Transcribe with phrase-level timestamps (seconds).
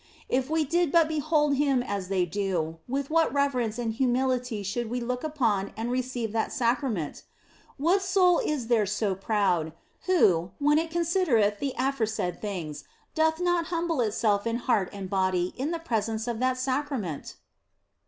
[0.29, 4.89] If we did but behold Him as they do, with what reverence and humility should
[4.89, 7.21] we look upon and receive that Sacrament!
[7.77, 9.73] What soul is there so proud,
[10.07, 12.83] who, when it considereth the aforesaid things,
[13.13, 17.35] doth not humble itself in heart and body in the presence of that Sacrament